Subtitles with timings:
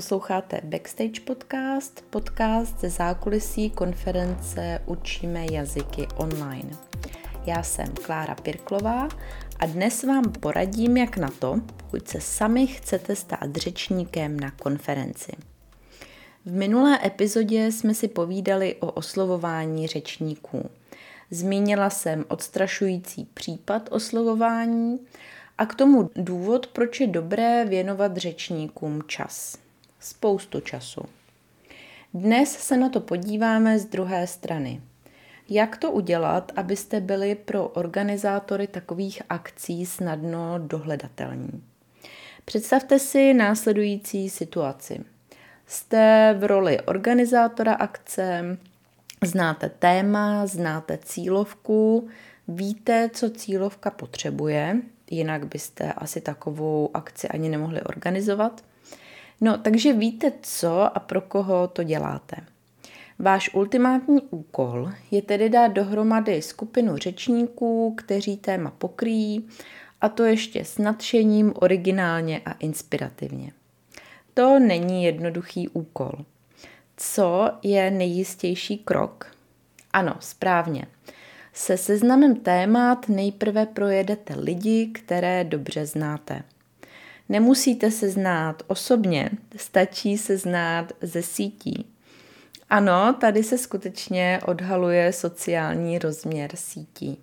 [0.00, 6.70] Posloucháte Backstage podcast, podcast ze zákulisí konference Učíme jazyky online.
[7.46, 9.08] Já jsem Klára Pirklová
[9.58, 15.32] a dnes vám poradím, jak na to, pokud se sami chcete stát řečníkem na konferenci.
[16.44, 20.70] V minulé epizodě jsme si povídali o oslovování řečníků.
[21.30, 24.98] Zmínila jsem odstrašující případ oslovování
[25.58, 29.58] a k tomu důvod, proč je dobré věnovat řečníkům čas.
[30.00, 31.00] Spoustu času.
[32.14, 34.80] Dnes se na to podíváme z druhé strany.
[35.48, 41.64] Jak to udělat, abyste byli pro organizátory takových akcí snadno dohledatelní?
[42.44, 45.04] Představte si následující situaci.
[45.66, 48.58] Jste v roli organizátora akce,
[49.24, 52.08] znáte téma, znáte cílovku,
[52.48, 54.76] víte, co cílovka potřebuje,
[55.10, 58.64] jinak byste asi takovou akci ani nemohli organizovat.
[59.40, 62.36] No, takže víte, co a pro koho to děláte.
[63.18, 69.48] Váš ultimátní úkol je tedy dát dohromady skupinu řečníků, kteří téma pokryjí,
[70.00, 73.52] a to ještě s nadšením, originálně a inspirativně.
[74.34, 76.12] To není jednoduchý úkol.
[76.96, 79.36] Co je nejistější krok?
[79.92, 80.86] Ano, správně.
[81.52, 86.42] Se seznamem témat nejprve projedete lidi, které dobře znáte.
[87.30, 91.86] Nemusíte se znát osobně, stačí se znát ze sítí.
[92.70, 97.20] Ano, tady se skutečně odhaluje sociální rozměr sítí.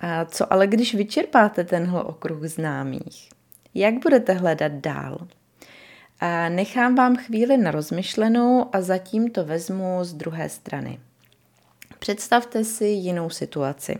[0.00, 3.28] A co ale když vyčerpáte tenhle okruh známých?
[3.74, 5.28] Jak budete hledat dál?
[6.20, 11.00] A nechám vám chvíli na rozmyšlenou a zatím to vezmu z druhé strany.
[11.98, 13.98] Představte si jinou situaci.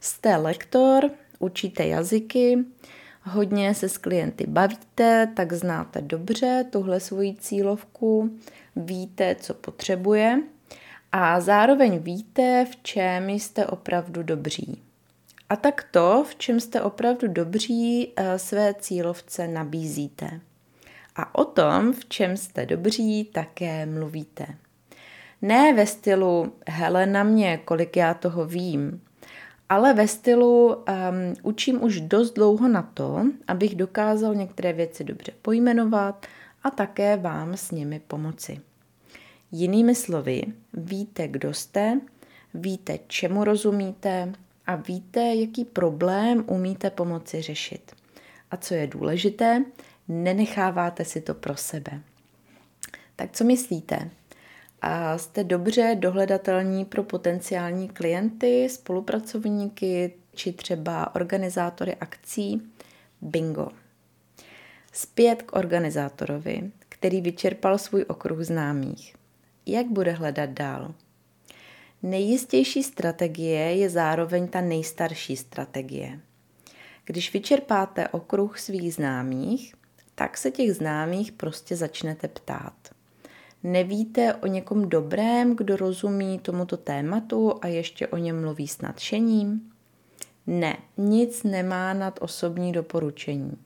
[0.00, 2.64] Jste lektor, učíte jazyky,
[3.22, 8.38] hodně se s klienty bavíte, tak znáte dobře tuhle svoji cílovku,
[8.76, 10.42] víte, co potřebuje
[11.12, 14.82] a zároveň víte, v čem jste opravdu dobří.
[15.48, 20.40] A tak to, v čem jste opravdu dobří, eh, své cílovce nabízíte.
[21.16, 24.46] A o tom, v čem jste dobří, také mluvíte.
[25.42, 29.00] Ne ve stylu, hele na mě, kolik já toho vím,
[29.68, 30.84] ale ve stylu um,
[31.42, 36.26] učím už dost dlouho na to, abych dokázal některé věci dobře pojmenovat
[36.62, 38.60] a také vám s nimi pomoci.
[39.52, 40.42] Jinými slovy,
[40.72, 42.00] víte, kdo jste,
[42.54, 44.32] víte, čemu rozumíte
[44.66, 47.92] a víte, jaký problém umíte pomoci řešit.
[48.50, 49.64] A co je důležité,
[50.08, 52.00] nenecháváte si to pro sebe.
[53.16, 54.10] Tak co myslíte?
[54.82, 62.62] A jste dobře dohledatelní pro potenciální klienty, spolupracovníky či třeba organizátory akcí?
[63.20, 63.68] Bingo.
[64.92, 69.16] Zpět k organizátorovi, který vyčerpal svůj okruh známých.
[69.66, 70.94] Jak bude hledat dál?
[72.02, 76.20] Nejistější strategie je zároveň ta nejstarší strategie.
[77.04, 79.74] Když vyčerpáte okruh svých známých,
[80.14, 82.97] tak se těch známých prostě začnete ptát.
[83.62, 89.72] Nevíte o někom dobrém, kdo rozumí tomuto tématu a ještě o něm mluví s nadšením?
[90.46, 93.58] Ne, nic nemá nad osobní doporučení.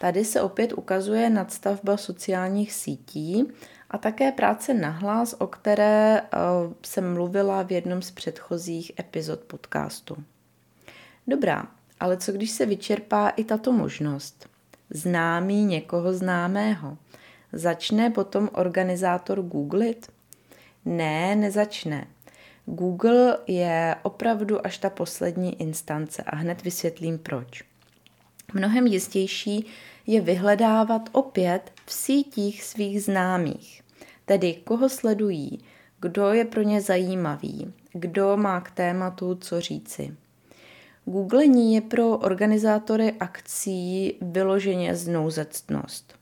[0.00, 3.44] Tady se opět ukazuje nadstavba sociálních sítí
[3.90, 9.40] a také práce na hlas, o které uh, jsem mluvila v jednom z předchozích epizod
[9.40, 10.16] podcastu.
[11.26, 11.66] Dobrá,
[12.00, 14.48] ale co když se vyčerpá i tato možnost?
[14.90, 16.96] Známý někoho známého.
[17.52, 20.12] Začne potom organizátor googlit?
[20.84, 22.06] Ne, nezačne.
[22.66, 27.62] Google je opravdu až ta poslední instance a hned vysvětlím proč.
[28.54, 29.66] Mnohem jistější
[30.06, 33.82] je vyhledávat opět v sítích svých známých,
[34.24, 35.58] tedy koho sledují,
[36.00, 40.16] kdo je pro ně zajímavý, kdo má k tématu co říci.
[41.04, 46.17] Googlení je pro organizátory akcí vyloženě znouzectnost.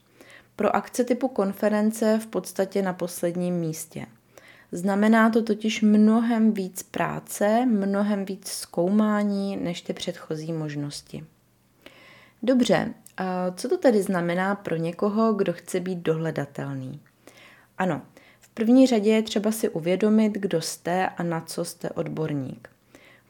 [0.57, 4.07] Pro akce typu konference v podstatě na posledním místě.
[4.73, 11.25] Znamená to totiž mnohem víc práce, mnohem víc zkoumání než ty předchozí možnosti.
[12.43, 12.95] Dobře,
[13.55, 17.01] co to tedy znamená pro někoho, kdo chce být dohledatelný?
[17.79, 18.03] Ano,
[18.41, 22.69] v první řadě je třeba si uvědomit, kdo jste a na co jste odborník.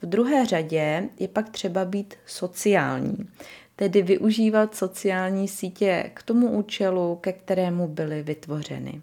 [0.02, 3.28] V druhé řadě je pak třeba být sociální,
[3.76, 9.02] tedy využívat sociální sítě k tomu účelu, ke kterému byly vytvořeny.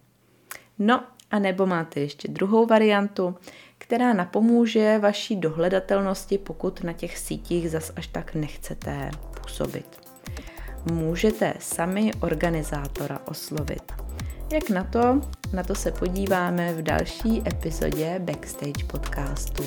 [0.80, 3.36] No a nebo máte ještě druhou variantu,
[3.78, 9.12] která napomůže vaší dohledatelnosti, pokud na těch sítích zas až tak nechcete
[9.42, 9.98] působit.
[10.92, 13.92] Můžete sami organizátora oslovit.
[14.54, 15.22] Jak na to?
[15.54, 19.64] Na to se podíváme v další epizodě Backstage podcastu.